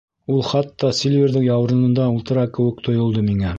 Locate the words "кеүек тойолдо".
2.59-3.27